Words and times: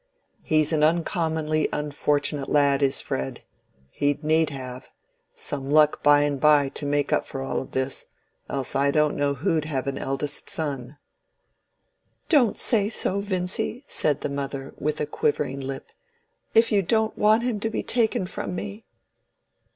"He's 0.41 0.73
an 0.73 0.83
uncommonly 0.83 1.69
unfortunate 1.71 2.49
lad, 2.49 2.81
is 2.81 3.03
Fred. 3.03 3.43
He'd 3.91 4.23
need 4.23 4.49
have 4.49 4.89
some 5.35 5.69
luck 5.69 6.01
by 6.01 6.21
and 6.23 6.41
by 6.41 6.69
to 6.69 6.87
make 6.87 7.13
up 7.13 7.23
for 7.23 7.43
all 7.43 7.65
this—else 7.65 8.75
I 8.75 8.89
don't 8.89 9.15
know 9.15 9.35
who'd 9.35 9.65
have 9.65 9.85
an 9.85 9.99
eldest 9.99 10.49
son." 10.49 10.97
"Don't 12.29 12.57
say 12.57 12.89
so, 12.89 13.19
Vincy," 13.21 13.83
said 13.85 14.21
the 14.21 14.29
mother, 14.29 14.73
with 14.79 14.99
a 14.99 15.05
quivering 15.05 15.59
lip, 15.59 15.91
"if 16.55 16.71
you 16.71 16.81
don't 16.81 17.15
want 17.15 17.43
him 17.43 17.59
to 17.59 17.69
be 17.69 17.83
taken 17.83 18.25
from 18.25 18.55
me." 18.55 18.83